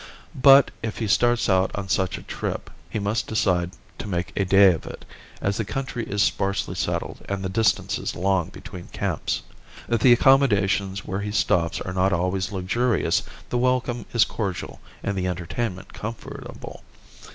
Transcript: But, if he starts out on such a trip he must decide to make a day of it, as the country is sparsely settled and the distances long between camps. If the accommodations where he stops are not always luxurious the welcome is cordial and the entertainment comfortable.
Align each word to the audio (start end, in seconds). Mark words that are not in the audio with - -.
But, 0.33 0.71
if 0.81 0.97
he 0.97 1.07
starts 1.07 1.47
out 1.47 1.69
on 1.75 1.87
such 1.87 2.17
a 2.17 2.23
trip 2.23 2.71
he 2.89 2.97
must 2.97 3.27
decide 3.27 3.73
to 3.99 4.07
make 4.07 4.31
a 4.35 4.45
day 4.45 4.73
of 4.73 4.87
it, 4.87 5.05
as 5.41 5.57
the 5.57 5.63
country 5.63 6.05
is 6.05 6.23
sparsely 6.23 6.73
settled 6.73 7.23
and 7.29 7.43
the 7.43 7.49
distances 7.49 8.15
long 8.15 8.49
between 8.49 8.87
camps. 8.87 9.43
If 9.87 10.01
the 10.01 10.11
accommodations 10.13 11.05
where 11.05 11.21
he 11.21 11.31
stops 11.31 11.79
are 11.81 11.93
not 11.93 12.13
always 12.13 12.51
luxurious 12.51 13.21
the 13.49 13.59
welcome 13.59 14.07
is 14.11 14.25
cordial 14.25 14.79
and 15.03 15.15
the 15.15 15.27
entertainment 15.27 15.93
comfortable. 15.93 16.81